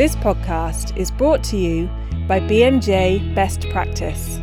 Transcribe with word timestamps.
This 0.00 0.16
podcast 0.16 0.96
is 0.96 1.10
brought 1.10 1.44
to 1.44 1.58
you 1.58 1.86
by 2.26 2.40
BMJ 2.40 3.34
Best 3.34 3.68
Practice. 3.68 4.38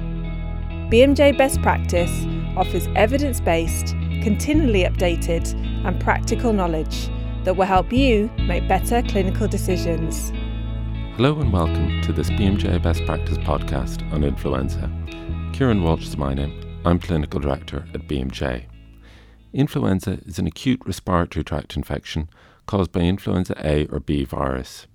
BMJ 0.91 1.35
Best 1.35 1.63
Practice 1.63 2.11
offers 2.55 2.85
evidence 2.95 3.41
based, 3.41 3.95
continually 4.21 4.83
updated, 4.83 5.51
and 5.83 5.99
practical 5.99 6.53
knowledge 6.53 7.09
that 7.43 7.57
will 7.57 7.65
help 7.65 7.91
you 7.91 8.29
make 8.37 8.67
better 8.67 9.01
clinical 9.01 9.47
decisions. 9.47 10.29
Hello 11.15 11.39
and 11.39 11.51
welcome 11.51 12.03
to 12.03 12.13
this 12.13 12.29
BMJ 12.29 12.79
Best 12.83 13.03
Practice 13.07 13.39
podcast 13.39 14.03
on 14.13 14.23
influenza. 14.23 14.91
Kieran 15.53 15.81
Walsh 15.81 16.05
is 16.05 16.17
my 16.17 16.35
name. 16.35 16.53
I'm 16.85 16.99
Clinical 16.99 17.39
Director 17.39 17.83
at 17.95 18.07
BMJ. 18.07 18.65
Influenza 19.53 20.19
is 20.23 20.37
an 20.37 20.45
acute 20.45 20.83
respiratory 20.85 21.43
tract 21.43 21.75
infection 21.75 22.29
caused 22.67 22.91
by 22.91 22.99
influenza 22.99 23.55
A 23.65 23.87
or 23.87 23.99
B 23.99 24.23
virus. 24.23 24.85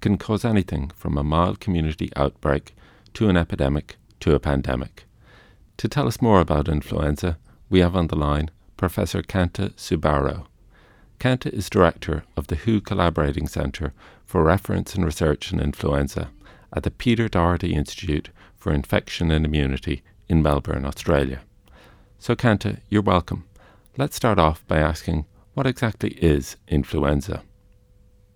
Can 0.00 0.18
cause 0.18 0.44
anything 0.44 0.90
from 0.94 1.16
a 1.16 1.24
mild 1.24 1.60
community 1.60 2.10
outbreak 2.16 2.74
to 3.14 3.28
an 3.28 3.36
epidemic 3.36 3.96
to 4.20 4.34
a 4.34 4.40
pandemic. 4.40 5.04
To 5.78 5.88
tell 5.88 6.06
us 6.06 6.22
more 6.22 6.40
about 6.40 6.68
influenza, 6.68 7.38
we 7.68 7.80
have 7.80 7.96
on 7.96 8.06
the 8.06 8.16
line 8.16 8.50
Professor 8.76 9.22
Kanta 9.22 9.72
Subbarao. 9.74 10.46
Kanta 11.18 11.52
is 11.52 11.70
director 11.70 12.24
of 12.36 12.46
the 12.48 12.56
WHO 12.56 12.80
Collaborating 12.82 13.48
Centre 13.48 13.92
for 14.24 14.42
Reference 14.42 14.94
and 14.94 15.04
Research 15.04 15.52
in 15.52 15.60
Influenza 15.60 16.30
at 16.72 16.82
the 16.82 16.90
Peter 16.90 17.28
Doherty 17.28 17.74
Institute 17.74 18.28
for 18.56 18.72
Infection 18.72 19.30
and 19.30 19.46
Immunity 19.46 20.02
in 20.28 20.42
Melbourne, 20.42 20.84
Australia. 20.84 21.40
So, 22.18 22.34
Kanta, 22.34 22.80
you're 22.88 23.02
welcome. 23.02 23.44
Let's 23.96 24.16
start 24.16 24.38
off 24.38 24.66
by 24.66 24.78
asking 24.78 25.24
what 25.54 25.66
exactly 25.66 26.10
is 26.10 26.56
influenza? 26.68 27.42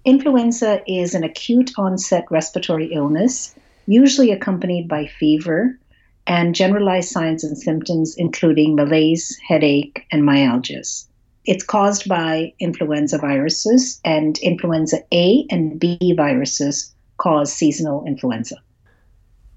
Influenza 0.04 0.82
is 0.90 1.14
an 1.14 1.24
acute 1.24 1.72
onset 1.76 2.24
respiratory 2.30 2.86
illness, 2.92 3.54
usually 3.86 4.30
accompanied 4.30 4.88
by 4.88 5.06
fever 5.06 5.78
and 6.26 6.54
generalized 6.54 7.10
signs 7.10 7.44
and 7.44 7.58
symptoms, 7.58 8.14
including 8.16 8.74
malaise, 8.74 9.38
headache, 9.46 10.06
and 10.10 10.22
myalgias. 10.22 11.06
It's 11.44 11.64
caused 11.64 12.08
by 12.08 12.52
influenza 12.60 13.18
viruses, 13.18 14.00
and 14.04 14.38
influenza 14.38 14.98
A 15.12 15.46
and 15.50 15.78
B 15.78 15.98
viruses 16.16 16.94
cause 17.16 17.52
seasonal 17.52 18.04
influenza. 18.06 18.56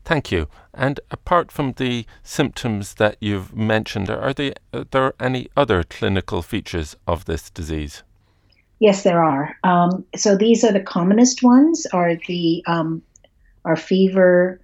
Thank 0.03 0.31
you. 0.31 0.49
And 0.73 0.99
apart 1.11 1.51
from 1.51 1.73
the 1.73 2.05
symptoms 2.23 2.95
that 2.95 3.15
you've 3.21 3.55
mentioned, 3.55 4.09
are 4.09 4.33
there, 4.33 4.53
are 4.73 4.83
there 4.83 5.13
any 5.19 5.47
other 5.55 5.83
clinical 5.83 6.41
features 6.41 6.97
of 7.07 7.25
this 7.25 7.49
disease? 7.49 8.03
Yes, 8.79 9.03
there 9.03 9.23
are. 9.23 9.55
Um, 9.63 10.05
so 10.15 10.35
these 10.35 10.63
are 10.63 10.73
the 10.73 10.81
commonest 10.81 11.43
ones: 11.43 11.85
are 11.93 12.15
the 12.27 12.63
um, 12.67 13.01
are 13.65 13.75
fever 13.75 14.59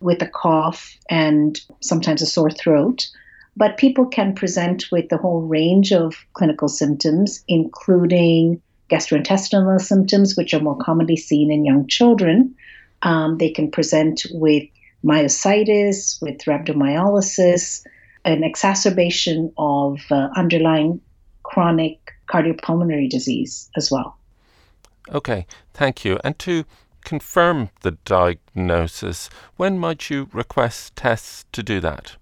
with 0.00 0.20
a 0.20 0.28
cough 0.28 0.96
and 1.08 1.60
sometimes 1.80 2.22
a 2.22 2.26
sore 2.26 2.50
throat. 2.50 3.08
But 3.56 3.76
people 3.76 4.06
can 4.06 4.34
present 4.34 4.84
with 4.90 5.08
the 5.08 5.18
whole 5.18 5.42
range 5.42 5.92
of 5.92 6.14
clinical 6.32 6.68
symptoms, 6.68 7.44
including 7.48 8.60
gastrointestinal 8.90 9.80
symptoms, 9.80 10.36
which 10.36 10.54
are 10.54 10.60
more 10.60 10.76
commonly 10.76 11.16
seen 11.16 11.52
in 11.52 11.64
young 11.64 11.86
children. 11.86 12.54
Um, 13.02 13.38
they 13.38 13.50
can 13.50 13.70
present 13.70 14.26
with 14.32 14.64
myositis, 15.04 16.20
with 16.22 16.38
rhabdomyolysis, 16.44 17.84
an 18.24 18.44
exacerbation 18.44 19.52
of 19.58 20.00
uh, 20.10 20.28
underlying 20.36 21.00
chronic 21.42 22.01
cardiopulmonary 22.32 23.08
disease 23.08 23.70
as 23.76 23.90
well. 23.90 24.16
Okay, 25.10 25.46
thank 25.74 26.04
you. 26.04 26.18
And 26.24 26.38
to 26.40 26.64
confirm 27.04 27.70
the 27.82 27.92
diagnosis, 28.04 29.28
when 29.56 29.78
might 29.78 30.10
you 30.10 30.28
request 30.32 30.96
tests 30.96 31.44
to 31.52 31.62
do 31.62 31.80
that? 31.80 32.16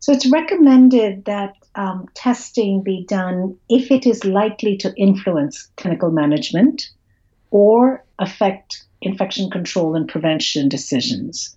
So 0.00 0.12
it's 0.12 0.30
recommended 0.30 1.26
that 1.26 1.54
um, 1.74 2.08
testing 2.14 2.82
be 2.82 3.04
done 3.06 3.56
if 3.68 3.90
it 3.90 4.06
is 4.06 4.24
likely 4.24 4.76
to 4.78 4.92
influence 4.96 5.68
clinical 5.76 6.10
management 6.10 6.88
or 7.50 8.04
affect 8.18 8.84
infection 9.02 9.50
control 9.50 9.94
and 9.94 10.08
prevention 10.08 10.68
decisions. 10.68 11.56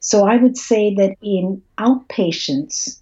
So 0.00 0.26
I 0.26 0.36
would 0.36 0.56
say 0.56 0.94
that 0.94 1.16
in 1.22 1.62
outpatients, 1.78 3.00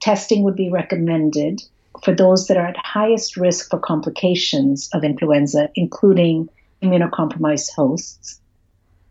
testing 0.00 0.42
would 0.42 0.56
be 0.56 0.70
recommended 0.70 1.62
for 2.02 2.12
those 2.14 2.48
that 2.48 2.56
are 2.56 2.66
at 2.66 2.76
highest 2.76 3.36
risk 3.36 3.70
for 3.70 3.78
complications 3.78 4.90
of 4.92 5.04
influenza, 5.04 5.70
including 5.76 6.48
immunocompromised 6.82 7.72
hosts, 7.74 8.40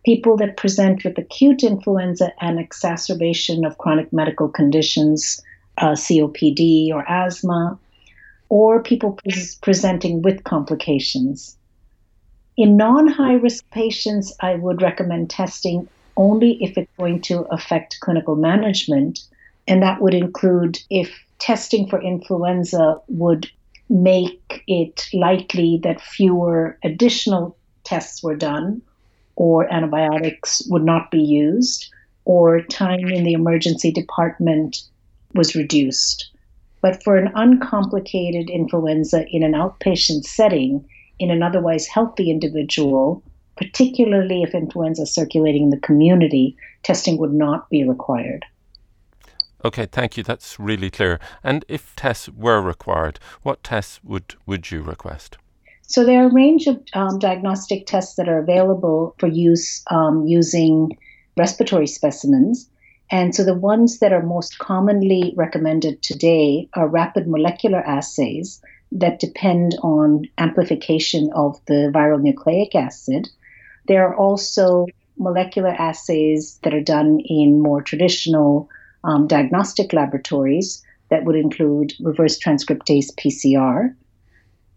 people 0.05 0.35
that 0.37 0.57
present 0.57 1.03
with 1.03 1.17
acute 1.17 1.63
influenza 1.63 2.33
and 2.41 2.59
exacerbation 2.59 3.65
of 3.65 3.77
chronic 3.77 4.11
medical 4.11 4.49
conditions, 4.49 5.41
uh, 5.77 5.91
COPD 5.91 6.91
or 6.91 7.09
asthma, 7.09 7.79
or 8.49 8.83
people 8.83 9.13
pre- 9.13 9.33
presenting 9.61 10.21
with 10.21 10.43
complications. 10.43 11.57
In 12.57 12.75
non 12.75 13.07
high 13.07 13.35
risk 13.35 13.63
patients, 13.71 14.35
I 14.41 14.55
would 14.55 14.81
recommend 14.81 15.29
testing 15.29 15.87
only 16.17 16.61
if 16.61 16.77
it's 16.77 16.91
going 16.97 17.21
to 17.21 17.41
affect 17.51 18.01
clinical 18.01 18.35
management. 18.35 19.21
And 19.67 19.81
that 19.81 20.01
would 20.01 20.13
include 20.13 20.79
if 20.89 21.17
testing 21.41 21.87
for 21.87 21.99
influenza 22.01 23.01
would 23.07 23.49
make 23.89 24.63
it 24.67 25.09
likely 25.11 25.79
that 25.83 25.99
fewer 25.99 26.77
additional 26.83 27.57
tests 27.83 28.21
were 28.21 28.35
done, 28.35 28.79
or 29.35 29.71
antibiotics 29.73 30.61
would 30.69 30.83
not 30.83 31.09
be 31.09 31.19
used, 31.19 31.91
or 32.25 32.61
time 32.61 33.07
in 33.07 33.23
the 33.23 33.33
emergency 33.33 33.91
department 33.91 34.83
was 35.33 35.55
reduced. 35.55 36.29
But 36.79 37.03
for 37.03 37.17
an 37.17 37.31
uncomplicated 37.33 38.49
influenza 38.49 39.25
in 39.27 39.41
an 39.41 39.53
outpatient 39.53 40.23
setting, 40.25 40.85
in 41.17 41.31
an 41.31 41.41
otherwise 41.41 41.87
healthy 41.87 42.29
individual, 42.29 43.23
particularly 43.57 44.43
if 44.43 44.53
influenza 44.53 45.03
is 45.03 45.13
circulating 45.13 45.63
in 45.63 45.69
the 45.71 45.77
community, 45.77 46.55
testing 46.83 47.17
would 47.17 47.33
not 47.33 47.67
be 47.71 47.83
required. 47.83 48.45
Okay, 49.63 49.85
thank 49.85 50.17
you. 50.17 50.23
That's 50.23 50.59
really 50.59 50.89
clear. 50.89 51.19
And 51.43 51.65
if 51.67 51.95
tests 51.95 52.29
were 52.29 52.61
required, 52.61 53.19
what 53.43 53.63
tests 53.63 53.99
would, 54.03 54.35
would 54.45 54.71
you 54.71 54.81
request? 54.81 55.37
So 55.83 56.05
there 56.05 56.23
are 56.23 56.29
a 56.29 56.33
range 56.33 56.67
of 56.67 56.81
um, 56.93 57.19
diagnostic 57.19 57.85
tests 57.85 58.15
that 58.15 58.29
are 58.29 58.39
available 58.39 59.15
for 59.19 59.27
use 59.27 59.83
um, 59.91 60.25
using 60.25 60.97
respiratory 61.37 61.87
specimens. 61.87 62.69
And 63.11 63.35
so 63.35 63.43
the 63.43 63.53
ones 63.53 63.99
that 63.99 64.13
are 64.13 64.23
most 64.23 64.57
commonly 64.59 65.33
recommended 65.35 66.01
today 66.01 66.69
are 66.75 66.87
rapid 66.87 67.27
molecular 67.27 67.81
assays 67.81 68.61
that 68.93 69.19
depend 69.19 69.77
on 69.83 70.23
amplification 70.37 71.29
of 71.33 71.59
the 71.65 71.91
viral 71.93 72.21
nucleic 72.21 72.73
acid 72.73 73.27
there 73.87 74.07
are 74.07 74.15
also 74.15 74.87
molecular 75.17 75.69
assays 75.69 76.59
that 76.63 76.73
are 76.73 76.81
done 76.81 77.19
in 77.25 77.61
more 77.61 77.81
traditional 77.81 78.69
um, 79.03 79.27
diagnostic 79.27 79.93
laboratories 79.93 80.83
that 81.09 81.25
would 81.25 81.35
include 81.35 81.93
reverse 82.01 82.39
transcriptase 82.39 83.13
PCR. 83.15 83.93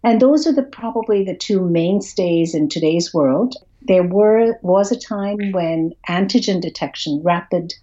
And 0.03 0.21
those 0.21 0.47
are 0.47 0.53
the 0.53 0.62
probably 0.62 1.25
the 1.25 1.35
two 1.35 1.61
mainstays 1.61 2.55
in 2.55 2.69
today's 2.69 3.15
world. 3.15 3.57
There 3.83 4.03
were 4.03 4.59
was 4.62 4.93
a 4.93 4.99
time 4.99 5.53
when 5.53 5.93
antigen 6.09 6.61
detection, 6.61 7.21
rapid 7.23 7.75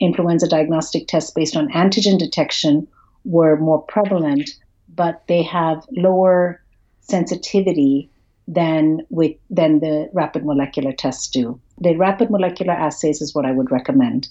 influenza 0.00 0.48
diagnostic 0.48 1.06
tests 1.06 1.30
based 1.30 1.56
on 1.56 1.72
antigen 1.72 2.18
detection 2.18 2.88
were 3.24 3.56
more 3.56 3.82
prevalent, 3.82 4.50
but 4.94 5.22
they 5.28 5.42
have 5.42 5.84
lower 5.90 6.62
sensitivity 7.00 8.10
than 8.48 9.00
with 9.10 9.36
than 9.50 9.80
the 9.80 10.08
rapid 10.12 10.44
molecular 10.44 10.92
tests 10.92 11.28
do. 11.28 11.60
The 11.80 11.96
rapid 11.96 12.30
molecular 12.30 12.72
assays 12.72 13.20
is 13.20 13.34
what 13.34 13.44
I 13.44 13.52
would 13.52 13.70
recommend. 13.70 14.28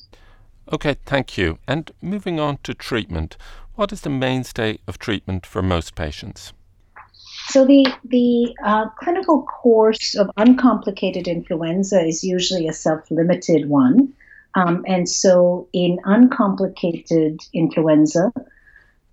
Okay, 0.72 0.98
thank 1.06 1.38
you. 1.38 1.60
And 1.68 1.92
moving 2.02 2.40
on 2.40 2.58
to 2.64 2.74
treatment, 2.74 3.38
what 3.75 3.94
is 3.94 4.02
the 4.02 4.10
mainstay 4.10 4.80
of 4.88 5.00
treatment 5.00 5.46
for 5.46 5.62
most 5.62 5.96
patients? 5.96 6.52
So 7.50 7.66
the 7.66 7.86
the 8.04 8.54
uh, 8.64 8.90
clinical 9.00 9.44
course 9.44 10.16
of 10.16 10.30
uncomplicated 10.36 11.28
influenza 11.28 12.04
is 12.06 12.24
usually 12.24 12.68
a 12.68 12.74
self-limited 12.74 13.69
one, 13.69 14.14
um, 14.56 14.84
and 14.86 15.08
so 15.08 15.69
in 15.72 16.00
uncomplicated 16.04 17.40
influenza, 17.54 18.34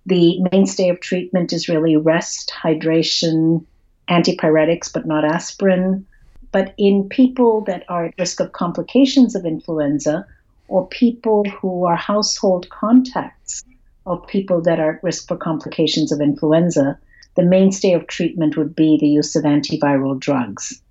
the 0.05 0.41
mainstay 0.51 0.89
of 0.89 0.99
treatment 0.99 1.53
is 1.53 1.69
really 1.69 1.95
rest, 1.95 2.51
hydration, 2.61 3.63
antipyretics, 4.09 4.91
but 4.91 5.05
not 5.05 5.23
aspirin. 5.23 6.05
But 6.51 6.73
in 6.77 7.07
people 7.07 7.61
that 7.61 7.83
are 7.87 8.05
at 8.05 8.15
risk 8.19 8.41
of 8.41 8.51
complications 8.51 9.35
of 9.35 9.45
influenza, 9.45 10.25
or 10.67 10.87
people 10.87 11.43
who 11.61 11.85
are 11.85 11.95
household 11.95 12.69
contacts 12.69 13.63
of 14.05 14.25
people 14.27 14.61
that 14.61 14.79
are 14.79 14.95
at 14.95 15.03
risk 15.03 15.27
for 15.27 15.37
complications 15.37 16.11
of 16.11 16.21
influenza, 16.21 16.97
the 17.35 17.43
mainstay 17.43 17.93
of 17.93 18.07
treatment 18.07 18.57
would 18.57 18.75
be 18.75 18.97
the 18.99 19.07
use 19.07 19.35
of 19.35 19.43
antiviral 19.43 20.19
drugs. 20.19 20.81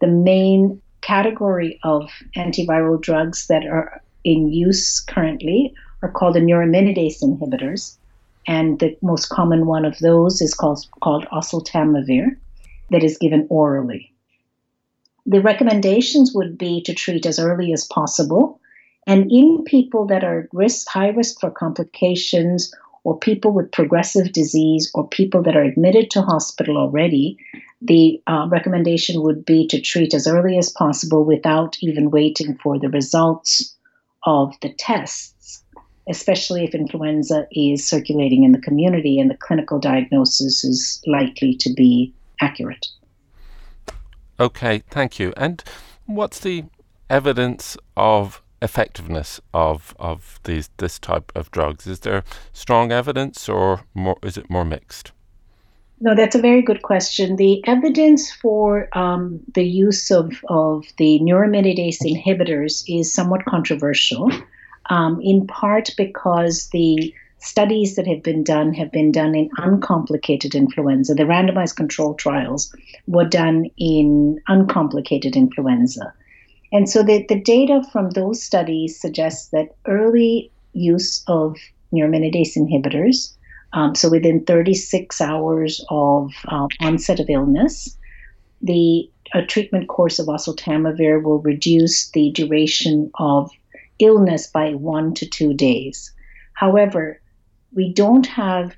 The 0.00 0.06
main 0.06 0.80
category 1.00 1.78
of 1.84 2.10
antiviral 2.36 3.00
drugs 3.00 3.46
that 3.48 3.64
are 3.66 4.02
in 4.24 4.52
use 4.52 5.00
currently 5.00 5.74
are 6.02 6.10
called 6.10 6.34
the 6.34 6.40
neuraminidase 6.40 7.22
inhibitors. 7.22 7.96
And 8.46 8.78
the 8.78 8.96
most 9.02 9.28
common 9.28 9.66
one 9.66 9.84
of 9.84 9.98
those 9.98 10.42
is 10.42 10.54
called, 10.54 10.84
called 11.00 11.26
oseltamivir, 11.26 12.36
that 12.90 13.02
is 13.02 13.18
given 13.18 13.46
orally. 13.48 14.12
The 15.26 15.40
recommendations 15.40 16.34
would 16.34 16.58
be 16.58 16.82
to 16.82 16.92
treat 16.92 17.24
as 17.24 17.38
early 17.38 17.72
as 17.72 17.86
possible. 17.86 18.60
And 19.06 19.30
in 19.30 19.64
people 19.64 20.06
that 20.06 20.24
are 20.24 20.40
at 20.40 20.48
risk, 20.52 20.88
high 20.88 21.08
risk 21.08 21.40
for 21.40 21.50
complications, 21.50 22.72
or 23.04 23.18
people 23.18 23.52
with 23.52 23.70
progressive 23.70 24.32
disease, 24.32 24.90
or 24.94 25.06
people 25.06 25.42
that 25.42 25.56
are 25.56 25.62
admitted 25.62 26.10
to 26.10 26.22
hospital 26.22 26.78
already, 26.78 27.36
the 27.82 28.20
uh, 28.26 28.46
recommendation 28.50 29.22
would 29.22 29.44
be 29.44 29.66
to 29.68 29.80
treat 29.80 30.14
as 30.14 30.26
early 30.26 30.56
as 30.56 30.70
possible 30.70 31.22
without 31.24 31.76
even 31.82 32.10
waiting 32.10 32.56
for 32.62 32.78
the 32.78 32.88
results 32.88 33.76
of 34.24 34.54
the 34.62 34.72
tests, 34.78 35.62
especially 36.08 36.64
if 36.64 36.74
influenza 36.74 37.46
is 37.52 37.86
circulating 37.86 38.42
in 38.42 38.52
the 38.52 38.60
community 38.60 39.20
and 39.20 39.30
the 39.30 39.36
clinical 39.36 39.78
diagnosis 39.78 40.64
is 40.64 41.02
likely 41.06 41.54
to 41.54 41.70
be 41.74 42.14
accurate. 42.40 42.86
Okay, 44.40 44.82
thank 44.88 45.18
you. 45.18 45.34
And 45.36 45.62
what's 46.06 46.40
the 46.40 46.64
evidence 47.10 47.76
of 47.96 48.42
effectiveness 48.62 49.40
of 49.52 49.94
of 49.98 50.40
these 50.44 50.70
this 50.78 50.98
type 50.98 51.32
of 51.34 51.50
drugs? 51.50 51.86
Is 51.86 52.00
there 52.00 52.24
strong 52.52 52.92
evidence, 52.92 53.48
or 53.48 53.84
more? 53.94 54.16
Is 54.22 54.36
it 54.36 54.50
more 54.50 54.64
mixed? 54.64 55.12
No, 56.00 56.14
that's 56.14 56.34
a 56.34 56.40
very 56.40 56.60
good 56.60 56.82
question. 56.82 57.36
The 57.36 57.66
evidence 57.66 58.32
for 58.32 58.88
um, 58.98 59.40
the 59.54 59.64
use 59.64 60.10
of, 60.10 60.32
of 60.48 60.84
the 60.98 61.20
neuraminidase 61.20 62.02
inhibitors 62.02 62.84
is 62.88 63.14
somewhat 63.14 63.44
controversial, 63.44 64.30
um, 64.90 65.20
in 65.22 65.46
part 65.46 65.90
because 65.96 66.68
the 66.70 67.14
studies 67.38 67.94
that 67.96 68.06
have 68.06 68.22
been 68.22 68.42
done 68.42 68.72
have 68.74 68.90
been 68.90 69.12
done 69.12 69.34
in 69.34 69.50
uncomplicated 69.58 70.54
influenza. 70.54 71.14
The 71.14 71.24
randomized 71.24 71.76
control 71.76 72.14
trials 72.14 72.74
were 73.06 73.24
done 73.24 73.66
in 73.76 74.40
uncomplicated 74.48 75.36
influenza. 75.36 76.12
And 76.74 76.90
so 76.90 77.04
the, 77.04 77.24
the 77.28 77.40
data 77.40 77.84
from 77.92 78.10
those 78.10 78.42
studies 78.42 79.00
suggests 79.00 79.50
that 79.50 79.76
early 79.86 80.50
use 80.72 81.22
of 81.28 81.56
neuraminidase 81.92 82.56
inhibitors, 82.56 83.32
um, 83.74 83.94
so 83.94 84.10
within 84.10 84.44
36 84.44 85.20
hours 85.20 85.84
of 85.88 86.32
uh, 86.48 86.66
onset 86.80 87.20
of 87.20 87.30
illness, 87.30 87.96
the 88.60 89.08
treatment 89.46 89.86
course 89.86 90.18
of 90.18 90.26
oseltamivir 90.26 91.22
will 91.22 91.38
reduce 91.42 92.10
the 92.10 92.32
duration 92.32 93.08
of 93.20 93.52
illness 94.00 94.48
by 94.48 94.74
one 94.74 95.14
to 95.14 95.26
two 95.26 95.54
days. 95.54 96.12
However, 96.54 97.20
we 97.72 97.92
don't 97.92 98.26
have 98.26 98.74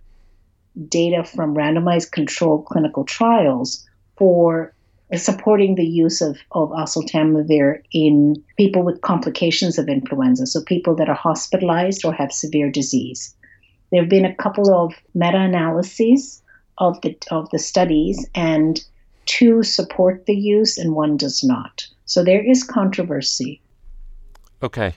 data 0.91 1.25
from 1.25 1.55
randomized 1.55 2.13
controlled 2.13 2.67
clinical 2.67 3.05
trials 3.05 3.87
for 4.19 4.75
supporting 5.15 5.77
the 5.77 5.87
use 5.87 6.21
of, 6.21 6.39
of 6.51 6.71
oseltamivir 6.71 7.83
in 7.93 8.43
people 8.57 8.83
with 8.83 9.01
complications 9.03 9.79
of 9.79 9.89
influenza, 9.89 10.47
so 10.47 10.63
people 10.65 10.97
that 10.97 11.09
are 11.09 11.15
hospitalized 11.15 12.05
or 12.05 12.13
have 12.13 12.33
severe 12.33 12.71
disease. 12.71 13.35
There 13.91 14.03
have 14.03 14.11
been 14.11 14.25
a 14.25 14.35
couple 14.35 14.75
of 14.75 14.95
meta-analyses 15.15 16.43
of 16.79 17.01
the 17.03 17.17
of 17.31 17.49
the 17.51 17.59
studies, 17.59 18.29
and 18.35 18.85
two 19.27 19.63
support 19.63 20.27
the 20.27 20.35
use 20.35 20.77
and 20.77 20.95
one 20.95 21.17
does 21.17 21.45
not. 21.45 21.87
So 22.05 22.25
there 22.25 22.45
is 22.45 22.65
controversy. 22.65 23.61
Okay. 24.63 24.95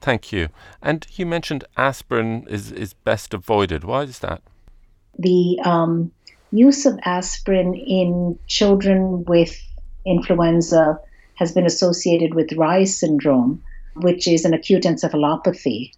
Thank 0.00 0.32
you. 0.32 0.48
And 0.82 1.06
you 1.12 1.24
mentioned 1.26 1.64
aspirin 1.76 2.46
is, 2.48 2.72
is 2.72 2.92
best 2.92 3.32
avoided. 3.32 3.84
Why 3.84 4.02
is 4.02 4.18
that? 4.18 4.42
The 5.16 5.60
um, 5.64 6.10
use 6.52 6.86
of 6.86 6.98
aspirin 7.04 7.74
in 7.74 8.38
children 8.46 9.24
with 9.24 9.60
influenza 10.04 11.00
has 11.34 11.52
been 11.52 11.66
associated 11.66 12.34
with 12.34 12.50
Reye 12.50 12.86
syndrome, 12.86 13.62
which 13.96 14.28
is 14.28 14.44
an 14.44 14.54
acute 14.54 14.84
encephalopathy 14.84 15.92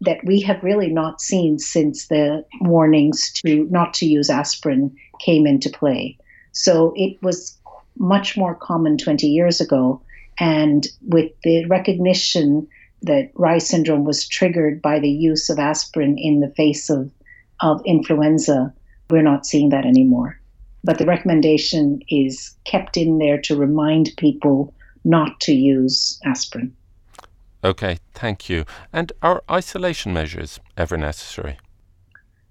that 0.00 0.24
we 0.24 0.40
have 0.40 0.62
really 0.62 0.88
not 0.88 1.20
seen 1.20 1.58
since 1.58 2.08
the 2.08 2.44
warnings 2.60 3.32
to 3.32 3.66
not 3.70 3.94
to 3.94 4.06
use 4.06 4.28
aspirin 4.28 4.94
came 5.20 5.46
into 5.46 5.70
play. 5.70 6.18
So 6.52 6.92
it 6.96 7.20
was 7.22 7.58
much 7.98 8.36
more 8.36 8.54
common 8.54 8.98
20 8.98 9.26
years 9.26 9.60
ago. 9.60 10.00
And 10.38 10.86
with 11.06 11.32
the 11.42 11.64
recognition 11.66 12.66
that 13.02 13.32
Reye 13.34 13.62
syndrome 13.62 14.04
was 14.04 14.26
triggered 14.26 14.82
by 14.82 14.98
the 14.98 15.10
use 15.10 15.48
of 15.48 15.58
aspirin 15.58 16.18
in 16.18 16.40
the 16.40 16.50
face 16.50 16.90
of, 16.90 17.10
of 17.60 17.80
influenza, 17.84 18.74
we're 19.10 19.22
not 19.22 19.46
seeing 19.46 19.70
that 19.70 19.84
anymore. 19.84 20.40
But 20.82 20.98
the 20.98 21.06
recommendation 21.06 22.00
is 22.08 22.54
kept 22.64 22.96
in 22.96 23.18
there 23.18 23.40
to 23.42 23.56
remind 23.56 24.10
people 24.18 24.74
not 25.04 25.40
to 25.40 25.52
use 25.52 26.18
aspirin. 26.24 26.74
Okay, 27.62 27.98
thank 28.12 28.50
you. 28.50 28.64
And 28.92 29.12
are 29.22 29.42
isolation 29.50 30.12
measures 30.12 30.60
ever 30.76 30.98
necessary? 30.98 31.58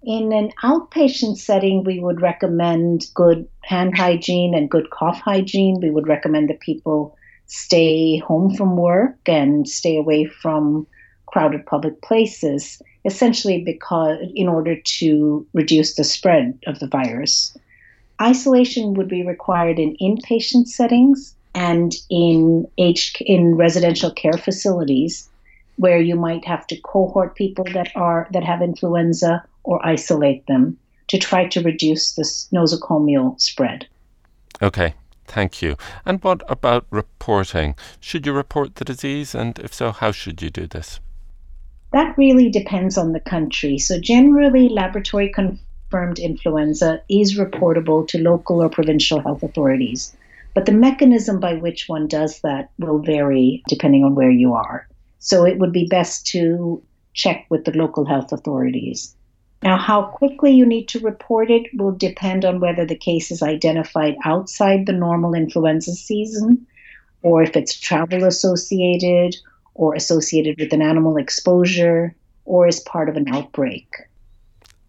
In 0.02 0.34
an 0.34 0.52
outpatient 0.64 1.38
setting, 1.38 1.84
we 1.84 2.00
would 2.00 2.22
recommend 2.22 3.06
good 3.14 3.48
hand 3.64 3.96
hygiene 3.96 4.54
and 4.54 4.70
good 4.70 4.90
cough 4.90 5.20
hygiene. 5.20 5.80
We 5.82 5.92
would 5.92 6.08
recommend 6.08 6.50
that 6.50 6.60
people 6.60 7.16
stay 7.46 8.18
home 8.18 8.56
from 8.56 8.76
work 8.76 9.18
and 9.28 9.68
stay 9.68 9.96
away 9.96 10.26
from 10.26 10.88
crowded 11.34 11.66
public 11.66 12.00
places, 12.04 12.80
essentially 13.06 13.60
because 13.64 14.20
in 14.36 14.48
order 14.48 14.76
to 14.76 15.44
reduce 15.54 15.96
the 15.96 16.04
spread 16.04 16.60
of 16.68 16.78
the 16.78 16.86
virus. 16.88 17.58
Isolation 18.22 18.94
would 18.94 19.08
be 19.08 19.26
required 19.26 19.80
in 19.80 19.98
inpatient 20.00 20.68
settings 20.68 21.34
and 21.56 21.96
in 22.12 22.68
aged 22.78 23.20
in 23.22 23.56
residential 23.56 24.12
care 24.12 24.38
facilities 24.38 25.28
where 25.78 26.00
you 26.00 26.16
might 26.16 26.46
have 26.46 26.68
to 26.68 26.80
cohort 26.82 27.36
people 27.36 27.66
that 27.74 27.90
are 27.96 28.28
that 28.32 28.44
have 28.44 28.62
influenza 28.62 29.44
or 29.64 29.84
isolate 29.84 30.46
them 30.46 30.78
to 31.08 31.18
try 31.18 31.48
to 31.48 31.62
reduce 31.62 32.14
the 32.14 32.28
nosocomial 32.58 33.42
spread. 33.42 33.88
Okay, 34.62 34.94
Thank 35.26 35.62
you. 35.64 35.78
And 36.06 36.24
what 36.24 36.44
about 36.48 36.86
reporting? 36.92 37.76
Should 38.00 38.28
you 38.28 38.34
report 38.34 38.76
the 38.76 38.86
disease? 38.86 39.34
And 39.34 39.58
if 39.58 39.74
so, 39.74 39.92
how 39.92 40.12
should 40.12 40.42
you 40.44 40.50
do 40.52 40.68
this? 40.68 41.00
That 41.94 42.18
really 42.18 42.50
depends 42.50 42.98
on 42.98 43.14
the 43.14 43.20
country. 43.20 43.78
So, 43.78 44.00
generally, 44.00 44.68
laboratory 44.68 45.30
confirmed 45.30 46.18
influenza 46.18 47.02
is 47.08 47.38
reportable 47.38 48.08
to 48.08 48.18
local 48.18 48.64
or 48.64 48.70
provincial 48.70 49.20
health 49.20 49.44
authorities. 49.44 50.16
But 50.56 50.66
the 50.66 50.72
mechanism 50.72 51.40
by 51.40 51.54
which 51.54 51.88
one 51.88 52.08
does 52.08 52.42
that 52.42 52.72
will 52.80 53.00
vary 53.00 53.64
depending 53.68 54.04
on 54.04 54.16
where 54.16 54.32
you 54.32 54.54
are. 54.54 54.88
So, 55.20 55.46
it 55.46 55.60
would 55.60 55.72
be 55.72 55.86
best 55.86 56.26
to 56.28 56.82
check 57.14 57.46
with 57.50 57.66
the 57.66 57.78
local 57.78 58.06
health 58.06 58.32
authorities. 58.32 59.16
Now, 59.62 59.78
how 59.78 60.02
quickly 60.02 60.52
you 60.52 60.66
need 60.66 60.88
to 60.90 61.00
report 61.00 61.52
it 61.52 61.68
will 61.76 61.94
depend 61.94 62.44
on 62.44 62.60
whether 62.60 62.86
the 62.86 62.98
case 62.98 63.30
is 63.30 63.44
identified 63.44 64.16
outside 64.26 64.88
the 64.88 64.94
normal 64.94 65.36
influenza 65.36 65.94
season, 65.94 66.66
or 67.22 67.44
if 67.44 67.56
it's 67.56 67.80
travel 67.80 68.24
associated, 68.26 69.38
or 69.76 69.96
associated 69.96 70.60
with 70.60 70.74
an 70.74 70.82
animal 70.82 71.18
exposure, 71.18 72.16
or 72.46 72.68
as 72.68 72.80
part 72.82 73.10
of 73.10 73.16
an 73.16 73.28
outbreak. 73.34 73.88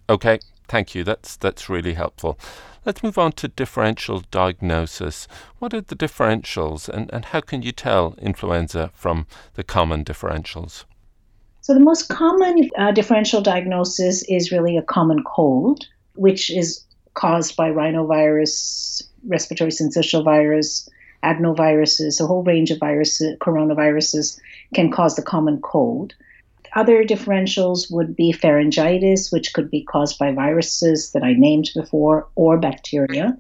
Okay, 0.08 0.38
thank 0.68 0.94
you. 0.94 1.04
That's 1.04 1.36
that's 1.36 1.68
really 1.68 1.94
helpful. 1.94 2.38
Let's 2.84 3.02
move 3.02 3.16
on 3.16 3.32
to 3.32 3.48
differential 3.48 4.22
diagnosis. 4.30 5.26
What 5.58 5.72
are 5.72 5.80
the 5.80 5.96
differentials, 5.96 6.86
and, 6.86 7.10
and 7.14 7.24
how 7.26 7.40
can 7.40 7.62
you 7.62 7.72
tell 7.72 8.14
influenza 8.20 8.90
from 8.94 9.26
the 9.54 9.64
common 9.64 10.04
differentials? 10.04 10.84
So, 11.62 11.72
the 11.72 11.80
most 11.80 12.10
common 12.10 12.68
uh, 12.76 12.92
differential 12.92 13.40
diagnosis 13.40 14.22
is 14.24 14.52
really 14.52 14.76
a 14.76 14.82
common 14.82 15.24
cold, 15.24 15.86
which 16.14 16.50
is 16.50 16.84
caused 17.14 17.56
by 17.56 17.70
rhinovirus, 17.70 19.02
respiratory 19.26 19.70
syncytial 19.70 20.22
virus, 20.22 20.86
adenoviruses, 21.22 22.20
a 22.20 22.26
whole 22.26 22.42
range 22.42 22.70
of 22.70 22.78
viruses, 22.78 23.34
coronaviruses 23.38 24.38
can 24.74 24.90
cause 24.90 25.16
the 25.16 25.22
common 25.22 25.60
cold. 25.60 26.14
Other 26.74 27.04
differentials 27.04 27.90
would 27.90 28.16
be 28.16 28.32
pharyngitis, 28.32 29.32
which 29.32 29.52
could 29.52 29.70
be 29.70 29.84
caused 29.84 30.18
by 30.18 30.32
viruses 30.32 31.12
that 31.12 31.22
I 31.22 31.34
named 31.34 31.70
before, 31.74 32.26
or 32.34 32.58
bacteria. 32.58 33.36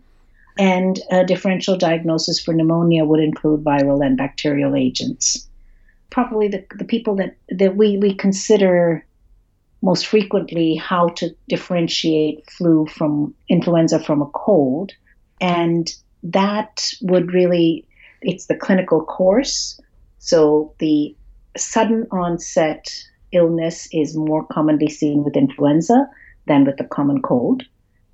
And 0.56 1.00
a 1.10 1.24
differential 1.24 1.76
diagnosis 1.76 2.38
for 2.40 2.54
pneumonia 2.54 3.04
would 3.04 3.20
include 3.20 3.64
viral 3.64 4.06
and 4.06 4.16
bacterial 4.16 4.76
agents 4.76 5.48
probably 6.14 6.46
the, 6.46 6.64
the 6.76 6.84
people 6.84 7.16
that, 7.16 7.34
that 7.48 7.76
we, 7.76 7.98
we 7.98 8.14
consider 8.14 9.04
most 9.82 10.06
frequently 10.06 10.76
how 10.76 11.08
to 11.08 11.34
differentiate 11.48 12.48
flu 12.48 12.86
from 12.86 13.34
influenza 13.48 13.98
from 13.98 14.22
a 14.22 14.26
cold. 14.26 14.92
And 15.40 15.92
that 16.22 16.88
would 17.02 17.32
really 17.32 17.84
It's 18.22 18.46
the 18.46 18.54
clinical 18.54 19.04
course. 19.04 19.80
So 20.20 20.72
the 20.78 21.16
sudden 21.56 22.06
onset 22.10 22.90
illness 23.32 23.88
is 23.92 24.16
more 24.16 24.46
commonly 24.46 24.88
seen 24.88 25.24
with 25.24 25.36
influenza 25.36 26.08
than 26.46 26.64
with 26.64 26.76
the 26.76 26.84
common 26.84 27.22
cold. 27.22 27.62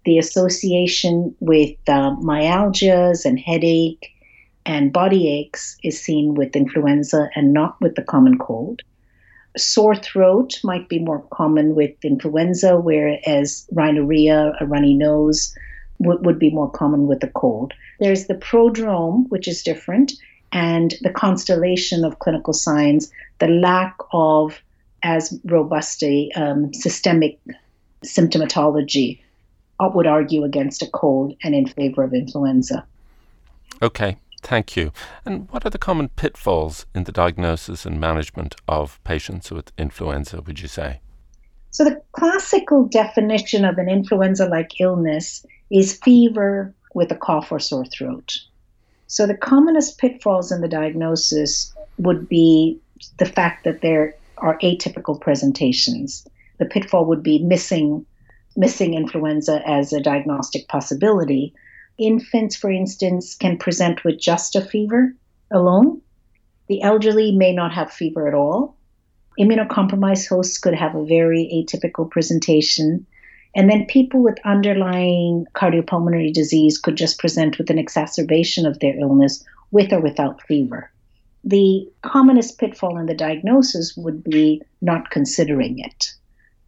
The 0.04 0.18
association 0.18 1.34
with 1.40 1.76
uh, 1.88 2.16
myalgias 2.16 3.24
and 3.24 3.38
headache 3.38 4.10
and 4.64 4.92
body 4.92 5.28
aches 5.28 5.76
is 5.82 6.00
seen 6.00 6.34
with 6.34 6.56
influenza 6.56 7.28
and 7.34 7.52
not 7.52 7.80
with 7.80 7.96
the 7.96 8.02
common 8.02 8.38
cold. 8.38 8.80
Sore 9.56 9.96
throat 9.96 10.60
might 10.62 10.88
be 10.88 10.98
more 10.98 11.22
common 11.32 11.74
with 11.74 11.92
influenza, 12.04 12.78
whereas 12.78 13.66
rhinorrhea, 13.72 14.52
a 14.60 14.66
runny 14.66 14.94
nose, 14.94 15.54
would, 15.98 16.24
would 16.24 16.38
be 16.38 16.50
more 16.50 16.70
common 16.70 17.06
with 17.06 17.20
the 17.20 17.28
cold. 17.28 17.74
There's 17.98 18.26
the 18.26 18.34
prodrome, 18.34 19.26
which 19.28 19.48
is 19.48 19.62
different, 19.62 20.12
and 20.52 20.94
the 21.02 21.10
constellation 21.10 22.04
of 22.04 22.18
clinical 22.18 22.52
signs, 22.52 23.10
the 23.38 23.48
lack 23.48 23.96
of 24.12 24.60
as 25.02 25.38
robust 25.44 26.02
a 26.02 26.30
um, 26.32 26.72
systemic 26.74 27.38
symptomatology 28.04 29.20
uh, 29.78 29.88
would 29.94 30.06
argue 30.06 30.44
against 30.44 30.82
a 30.82 30.90
cold 30.90 31.34
and 31.42 31.54
in 31.54 31.66
favor 31.66 32.02
of 32.02 32.12
influenza. 32.12 32.84
Okay, 33.82 34.16
thank 34.42 34.76
you. 34.76 34.92
And 35.24 35.48
what 35.50 35.64
are 35.64 35.70
the 35.70 35.78
common 35.78 36.08
pitfalls 36.10 36.86
in 36.94 37.04
the 37.04 37.12
diagnosis 37.12 37.86
and 37.86 38.00
management 38.00 38.56
of 38.68 39.02
patients 39.04 39.50
with 39.50 39.72
influenza, 39.78 40.42
would 40.42 40.60
you 40.60 40.68
say? 40.68 41.00
So, 41.70 41.84
the 41.84 42.02
classical 42.12 42.84
definition 42.84 43.64
of 43.64 43.78
an 43.78 43.88
influenza 43.88 44.46
like 44.46 44.80
illness 44.80 45.46
is 45.70 45.96
fever 45.96 46.74
with 46.94 47.12
a 47.12 47.16
cough 47.16 47.52
or 47.52 47.60
sore 47.60 47.86
throat. 47.86 48.38
So, 49.10 49.26
the 49.26 49.36
commonest 49.36 49.98
pitfalls 49.98 50.52
in 50.52 50.60
the 50.60 50.68
diagnosis 50.68 51.74
would 51.98 52.28
be 52.28 52.78
the 53.18 53.26
fact 53.26 53.64
that 53.64 53.80
there 53.80 54.14
are 54.38 54.56
atypical 54.60 55.20
presentations. 55.20 56.24
The 56.58 56.66
pitfall 56.66 57.06
would 57.06 57.22
be 57.22 57.42
missing 57.42 58.06
missing 58.56 58.94
influenza 58.94 59.62
as 59.66 59.92
a 59.92 60.00
diagnostic 60.00 60.68
possibility. 60.68 61.52
Infants, 61.98 62.54
for 62.54 62.70
instance, 62.70 63.34
can 63.34 63.58
present 63.58 64.04
with 64.04 64.20
just 64.20 64.54
a 64.54 64.60
fever 64.60 65.12
alone. 65.50 66.00
The 66.68 66.80
elderly 66.82 67.32
may 67.32 67.52
not 67.52 67.72
have 67.72 67.90
fever 67.90 68.28
at 68.28 68.34
all. 68.34 68.76
Immunocompromised 69.40 70.28
hosts 70.28 70.58
could 70.58 70.74
have 70.74 70.94
a 70.94 71.04
very 71.04 71.50
atypical 71.52 72.08
presentation. 72.08 73.06
And 73.54 73.68
then 73.68 73.86
people 73.86 74.22
with 74.22 74.38
underlying 74.44 75.46
cardiopulmonary 75.54 76.32
disease 76.32 76.78
could 76.78 76.96
just 76.96 77.18
present 77.18 77.58
with 77.58 77.70
an 77.70 77.78
exacerbation 77.78 78.66
of 78.66 78.78
their 78.78 78.98
illness 78.98 79.44
with 79.70 79.92
or 79.92 80.00
without 80.00 80.40
fever. 80.42 80.90
The 81.42 81.88
commonest 82.02 82.58
pitfall 82.58 82.98
in 82.98 83.06
the 83.06 83.14
diagnosis 83.14 83.96
would 83.96 84.22
be 84.22 84.62
not 84.80 85.10
considering 85.10 85.78
it. 85.78 86.12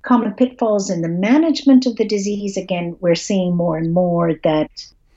Common 0.02 0.32
pitfalls 0.32 0.90
in 0.90 1.02
the 1.02 1.08
management 1.08 1.86
of 1.86 1.96
the 1.96 2.04
disease 2.04 2.56
again, 2.56 2.96
we're 3.00 3.14
seeing 3.14 3.54
more 3.54 3.76
and 3.76 3.92
more 3.92 4.34
that 4.42 4.70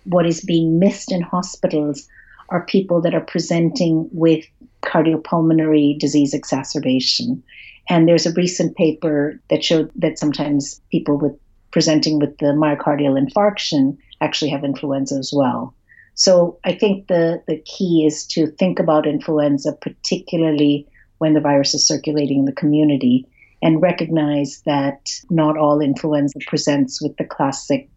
what 0.03 0.27
is 0.27 0.41
being 0.41 0.77
missed 0.77 1.11
in 1.11 1.21
hospitals 1.21 2.07
are 2.49 2.65
people 2.65 3.01
that 3.01 3.15
are 3.15 3.21
presenting 3.21 4.07
with 4.11 4.45
cardiopulmonary 4.83 5.97
disease 5.97 6.33
exacerbation. 6.33 7.41
And 7.89 8.07
there's 8.07 8.27
a 8.27 8.33
recent 8.33 8.75
paper 8.75 9.39
that 9.49 9.63
showed 9.63 9.91
that 9.95 10.19
sometimes 10.19 10.79
people 10.91 11.17
with 11.17 11.35
presenting 11.75 12.19
with 12.19 12.37
the 12.37 12.53
myocardial 12.53 13.21
infarction 13.21 13.97
actually 14.21 14.47
have 14.49 14.63
influenza 14.63 15.15
as 15.15 15.33
well. 15.35 15.73
So 16.13 16.57
I 16.63 16.71
think 16.71 17.07
the, 17.07 17.43
the 17.49 17.57
key 17.65 18.05
is 18.07 18.25
to 18.27 18.47
think 18.47 18.79
about 18.79 19.05
influenza, 19.05 19.73
particularly 19.73 20.87
when 21.17 21.33
the 21.33 21.41
virus 21.41 21.73
is 21.73 21.85
circulating 21.85 22.39
in 22.39 22.45
the 22.45 22.53
community, 22.53 23.27
and 23.61 23.81
recognize 23.81 24.61
that 24.65 25.09
not 25.29 25.57
all 25.57 25.81
influenza 25.81 26.39
presents 26.47 27.01
with 27.01 27.17
the 27.17 27.25
classic 27.25 27.89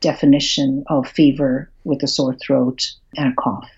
definition 0.00 0.84
of 0.86 1.08
fever 1.08 1.68
with 1.82 2.04
a 2.04 2.06
sore 2.06 2.34
throat 2.34 2.88
and 3.16 3.32
a 3.32 3.34
cough. 3.34 3.68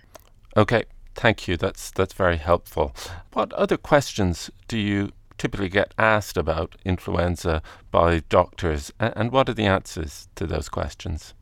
Okay, 0.54 0.84
thank 1.14 1.48
you. 1.48 1.56
That's 1.56 1.90
that's 1.90 2.12
very 2.12 2.36
helpful. 2.36 2.94
What 3.32 3.54
other 3.54 3.78
questions 3.78 4.50
do 4.68 4.76
you 4.76 5.12
typically 5.38 5.68
get 5.68 5.94
asked 5.98 6.36
about 6.36 6.76
influenza 6.84 7.62
by 7.90 8.22
doctors, 8.28 8.92
and 8.98 9.32
what 9.32 9.48
are 9.48 9.54
the 9.54 9.66
answers 9.66 10.28
to 10.36 10.46
those 10.46 10.68
questions? 10.68 11.34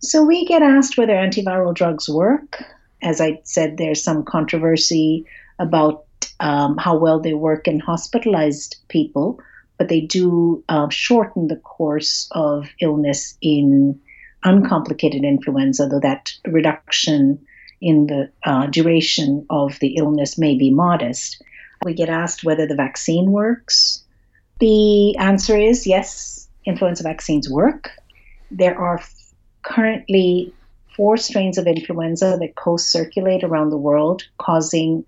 So 0.00 0.24
we 0.24 0.44
get 0.46 0.62
asked 0.62 0.98
whether 0.98 1.14
antiviral 1.14 1.74
drugs 1.74 2.08
work. 2.08 2.64
As 3.02 3.20
I 3.20 3.40
said, 3.44 3.76
there's 3.76 4.02
some 4.02 4.24
controversy 4.24 5.24
about 5.58 6.04
um, 6.40 6.76
how 6.76 6.96
well 6.96 7.20
they 7.20 7.34
work 7.34 7.68
in 7.68 7.80
hospitalized 7.80 8.76
people, 8.88 9.40
but 9.78 9.88
they 9.88 10.00
do 10.00 10.62
uh, 10.68 10.88
shorten 10.88 11.48
the 11.48 11.56
course 11.56 12.28
of 12.32 12.68
illness 12.80 13.36
in 13.40 14.00
uncomplicated 14.44 15.24
influenza, 15.24 15.86
though 15.86 16.00
that 16.00 16.32
reduction 16.46 17.38
in 17.80 18.06
the 18.06 18.30
uh, 18.44 18.66
duration 18.66 19.46
of 19.50 19.78
the 19.80 19.96
illness 19.96 20.38
may 20.38 20.56
be 20.56 20.70
modest. 20.70 21.42
We 21.84 21.94
get 21.94 22.08
asked 22.08 22.44
whether 22.44 22.66
the 22.66 22.74
vaccine 22.74 23.30
works. 23.30 24.02
The 24.60 25.16
answer 25.16 25.56
is 25.56 25.86
yes, 25.86 26.48
influenza 26.64 27.02
vaccines 27.02 27.50
work. 27.50 27.90
There 28.50 28.78
are 28.78 29.00
currently 29.62 30.54
four 30.96 31.16
strains 31.16 31.58
of 31.58 31.66
influenza 31.66 32.36
that 32.40 32.54
co 32.54 32.76
circulate 32.76 33.42
around 33.42 33.70
the 33.70 33.76
world, 33.76 34.22
causing 34.38 35.04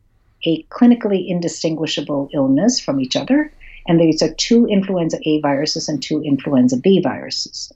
a 0.46 0.62
clinically 0.64 1.28
indistinguishable 1.28 2.28
illness 2.32 2.80
from 2.80 3.00
each 3.00 3.16
other. 3.16 3.52
And 3.86 4.00
these 4.00 4.22
are 4.22 4.32
two 4.34 4.66
influenza 4.66 5.18
A 5.24 5.40
viruses 5.40 5.88
and 5.88 6.02
two 6.02 6.22
influenza 6.22 6.78
B 6.78 7.00
viruses. 7.02 7.72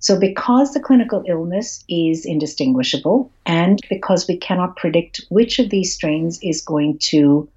So, 0.00 0.18
because 0.18 0.74
the 0.74 0.80
clinical 0.80 1.24
illness 1.26 1.82
is 1.88 2.26
indistinguishable, 2.26 3.30
and 3.46 3.80
because 3.88 4.28
we 4.28 4.36
cannot 4.36 4.76
predict 4.76 5.22
which 5.30 5.58
of 5.58 5.70
these 5.70 5.94
strains 5.94 6.38
is 6.42 6.60
going 6.60 6.98
to 7.10 7.48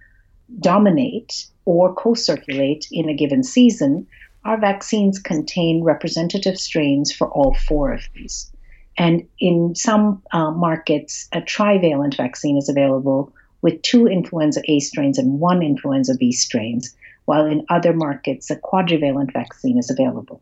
dominate 0.60 1.48
or 1.66 1.94
co 1.94 2.13
circulate 2.13 2.88
in 2.92 3.10
a 3.10 3.13
given 3.13 3.44
season, 3.44 4.08
our 4.46 4.60
vaccines 4.60 5.20
contain 5.20 5.84
representative 5.84 6.58
strains 6.58 7.12
for 7.12 7.30
all 7.30 7.54
four 7.54 7.92
of 7.94 8.08
these. 8.16 8.51
And 8.98 9.27
in 9.39 9.75
some 9.75 10.24
uh, 10.32 10.51
markets, 10.51 11.27
a 11.32 11.42
trivalent 11.42 12.16
vaccine 12.16 12.58
is 12.58 12.70
available 12.70 13.34
with 13.62 13.82
two 13.82 14.08
influenza 14.08 14.62
A 14.68 14.80
strains 14.80 15.18
and 15.18 15.39
one 15.39 15.62
influenza 15.62 16.16
B 16.16 16.32
strains, 16.32 16.96
while 17.25 17.46
in 17.46 17.66
other 17.70 17.94
markets, 17.94 18.50
a 18.50 18.56
quadrivalent 18.56 19.34
vaccine 19.34 19.77
is 19.77 19.92
available. 19.92 20.42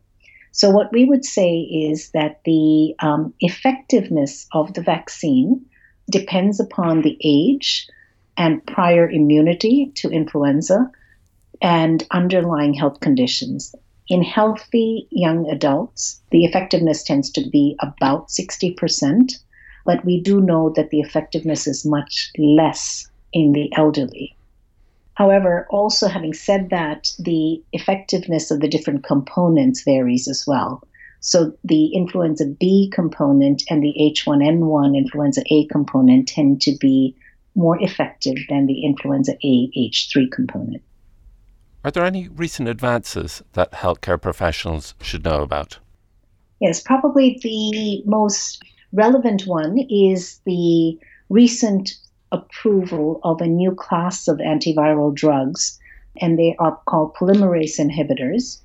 So, 0.52 0.70
what 0.70 0.92
we 0.92 1.04
would 1.04 1.24
say 1.24 1.60
is 1.60 2.10
that 2.12 2.40
the 2.44 2.94
um, 3.00 3.34
effectiveness 3.40 4.46
of 4.52 4.72
the 4.72 4.82
vaccine 4.82 5.66
depends 6.10 6.60
upon 6.60 7.02
the 7.02 7.18
age 7.22 7.88
and 8.36 8.64
prior 8.66 9.08
immunity 9.08 9.92
to 9.96 10.10
influenza 10.10 10.90
and 11.62 12.06
underlying 12.10 12.74
health 12.74 13.00
conditions. 13.00 13.74
In 14.08 14.22
healthy 14.22 15.08
young 15.10 15.48
adults, 15.50 16.20
the 16.30 16.44
effectiveness 16.44 17.02
tends 17.02 17.30
to 17.30 17.48
be 17.48 17.76
about 17.80 18.28
60%, 18.28 19.32
but 19.84 20.04
we 20.04 20.20
do 20.20 20.40
know 20.40 20.72
that 20.76 20.90
the 20.90 21.00
effectiveness 21.00 21.66
is 21.66 21.84
much 21.84 22.30
less 22.38 23.10
in 23.32 23.52
the 23.52 23.72
elderly. 23.76 24.36
However, 25.14 25.66
also 25.70 26.08
having 26.08 26.34
said 26.34 26.70
that, 26.70 27.10
the 27.18 27.62
effectiveness 27.72 28.50
of 28.50 28.60
the 28.60 28.68
different 28.68 29.02
components 29.02 29.82
varies 29.82 30.28
as 30.28 30.44
well. 30.46 30.82
So 31.20 31.52
the 31.64 31.86
influenza 31.86 32.46
B 32.46 32.90
component 32.94 33.64
and 33.70 33.82
the 33.82 33.94
H1N1 33.98 34.96
influenza 34.96 35.42
A 35.50 35.66
component 35.66 36.28
tend 36.28 36.60
to 36.62 36.76
be 36.78 37.16
more 37.56 37.82
effective 37.82 38.36
than 38.48 38.66
the 38.66 38.84
influenza 38.84 39.32
A 39.42 39.70
H3 39.76 40.30
component. 40.30 40.82
Are 41.84 41.90
there 41.90 42.04
any 42.04 42.28
recent 42.28 42.68
advances 42.68 43.42
that 43.54 43.72
healthcare 43.72 44.20
professionals 44.20 44.94
should 45.00 45.24
know 45.24 45.42
about? 45.42 45.78
Yes, 46.60 46.80
probably 46.80 47.38
the 47.42 48.02
most 48.08 48.62
relevant 48.92 49.46
one 49.46 49.78
is 49.90 50.40
the 50.46 50.98
recent 51.28 51.92
approval 52.32 53.20
of 53.22 53.40
a 53.40 53.46
new 53.46 53.74
class 53.74 54.26
of 54.28 54.38
antiviral 54.38 55.14
drugs, 55.14 55.78
and 56.20 56.38
they 56.38 56.56
are 56.58 56.78
called 56.86 57.14
polymerase 57.14 57.78
inhibitors. 57.78 58.60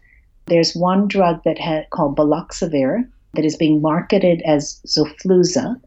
There's 0.48 0.76
one 0.76 1.08
drug 1.08 1.44
that 1.44 1.60
ha- 1.60 1.86
called 1.92 2.18
baloxavir 2.18 3.08
that 3.34 3.46
is 3.46 3.56
being 3.56 3.82
marketed 3.82 4.42
as 4.46 4.82
Xofluza 4.88 5.80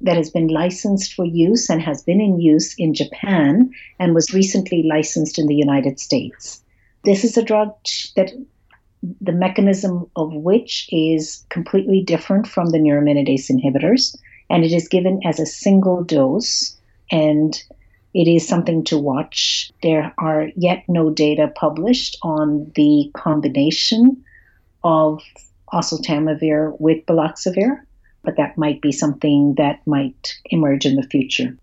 that 0.00 0.16
has 0.16 0.30
been 0.30 0.48
licensed 0.48 1.14
for 1.14 1.24
use 1.24 1.68
and 1.68 1.82
has 1.82 2.02
been 2.02 2.20
in 2.20 2.40
use 2.40 2.74
in 2.78 2.94
Japan 2.94 3.70
and 3.98 4.14
was 4.14 4.32
recently 4.32 4.82
licensed 4.82 5.38
in 5.38 5.46
the 5.46 5.54
United 5.54 5.98
States. 5.98 6.62
This 7.04 7.24
is 7.24 7.36
a 7.36 7.42
drug 7.42 7.74
that 8.16 8.32
the 9.20 9.32
mechanism 9.32 10.10
of 10.16 10.32
which 10.34 10.88
is 10.90 11.44
completely 11.48 12.02
different 12.02 12.46
from 12.46 12.70
the 12.70 12.78
neuraminidase 12.78 13.50
inhibitors, 13.50 14.16
and 14.50 14.64
it 14.64 14.72
is 14.72 14.88
given 14.88 15.20
as 15.24 15.38
a 15.38 15.46
single 15.46 16.02
dose 16.02 16.76
and 17.10 17.62
it 18.14 18.28
is 18.28 18.46
something 18.46 18.82
to 18.84 18.98
watch. 18.98 19.70
There 19.82 20.12
are 20.18 20.48
yet 20.56 20.84
no 20.88 21.10
data 21.10 21.52
published 21.54 22.16
on 22.22 22.72
the 22.74 23.10
combination 23.14 24.24
of 24.82 25.22
oseltamivir 25.72 26.78
with 26.80 27.04
baloxavir, 27.06 27.82
but 28.22 28.36
that 28.36 28.58
might 28.58 28.80
be 28.80 28.92
something 28.92 29.54
that 29.54 29.86
might 29.86 30.34
emerge 30.50 30.86
in 30.86 30.96
the 30.96 31.02
future. 31.02 31.56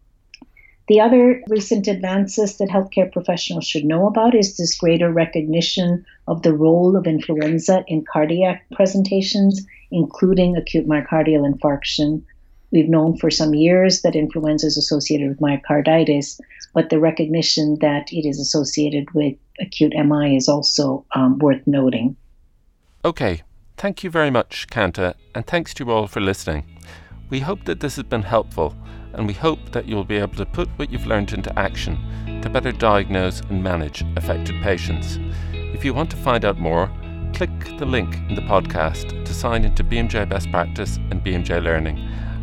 The 0.88 1.02
other 1.02 1.42
recent 1.48 1.88
advances 1.88 2.58
that 2.58 2.70
healthcare 2.70 3.12
professionals 3.12 3.66
should 3.66 3.86
know 3.86 4.06
about 4.06 4.36
is 4.36 4.56
this 4.56 4.78
greater 4.78 5.12
recognition 5.12 6.06
of 6.28 6.44
the 6.44 6.54
role 6.54 6.96
of 6.96 7.08
influenza 7.08 7.84
in 7.88 8.06
cardiac 8.06 8.66
presentations, 8.72 9.66
including 9.90 10.56
acute 10.56 10.88
myocardial 10.88 11.52
infarction. 11.52 12.22
We've 12.72 12.90
known 12.90 13.18
for 13.18 13.32
some 13.32 13.56
years 13.56 14.04
that 14.04 14.16
influenza 14.16 14.68
is 14.68 14.78
associated 14.78 15.30
with 15.30 15.40
myocarditis, 15.40 16.40
but 16.74 16.90
the 16.90 17.00
recognition 17.00 17.80
that 17.82 18.14
it 18.14 18.28
is 18.28 18.40
associated 18.40 19.12
with 19.16 19.36
acute 19.60 19.94
MI 19.96 20.36
is 20.36 20.48
also 20.48 21.04
um, 21.16 21.40
worth 21.40 21.66
noting. 21.66 22.16
Okay, 23.04 23.42
thank 23.78 24.04
you 24.04 24.10
very 24.10 24.32
much, 24.32 24.68
Kanta, 24.68 25.16
and 25.34 25.46
thanks 25.46 25.74
to 25.76 25.86
you 25.86 25.92
all 25.92 26.08
for 26.08 26.22
listening. 26.22 26.66
We 27.30 27.40
hope 27.40 27.66
that 27.66 27.80
this 27.80 27.96
has 27.96 28.04
been 28.04 28.22
helpful 28.22 28.76
and 29.14 29.28
we 29.28 29.34
hope 29.34 29.72
that 29.72 29.86
you'll 29.86 30.04
be 30.04 30.18
able 30.18 30.36
to 30.36 30.46
put 30.46 30.68
what 30.78 30.92
you've 30.92 31.08
learned 31.08 31.34
into 31.34 31.58
action 31.58 31.98
to 32.42 32.50
better 32.50 32.72
diagnose 32.72 33.42
and 33.50 33.64
manage 33.64 34.04
affected 34.18 34.62
patients. 34.62 35.18
If 35.54 35.84
you 35.86 35.94
want 35.94 36.12
to 36.12 36.18
find 36.18 36.46
out 36.46 36.60
more, 36.60 36.92
click 37.34 37.78
the 37.78 37.86
link 37.86 38.16
in 38.30 38.36
the 38.36 38.42
podcast 38.42 39.26
to 39.26 39.34
sign 39.34 39.66
into 39.66 39.84
BMJ 39.84 40.30
Best 40.30 40.52
Practice 40.52 40.98
and 41.10 41.24
BMJ 41.24 41.64
Learning 41.64 41.98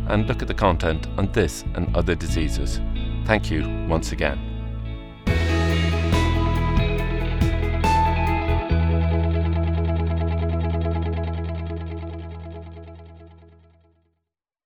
and 0.07 0.27
look 0.27 0.41
at 0.41 0.47
the 0.47 0.53
content 0.53 1.07
on 1.17 1.31
this 1.31 1.63
and 1.75 1.95
other 1.95 2.15
diseases. 2.15 2.81
Thank 3.25 3.49
you 3.49 3.67
once 3.87 4.11
again. 4.11 4.52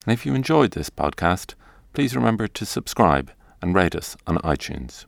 And 0.08 0.14
if 0.14 0.26
you 0.26 0.34
enjoyed 0.34 0.72
this 0.72 0.90
podcast, 0.90 1.54
please 1.92 2.16
remember 2.16 2.48
to 2.48 2.66
subscribe 2.66 3.30
and 3.62 3.76
rate 3.76 3.94
us 3.94 4.16
on 4.26 4.38
iTunes. 4.38 5.06